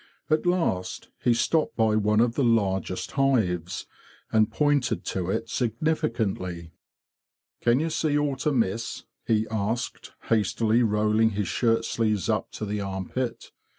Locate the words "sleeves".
11.85-12.29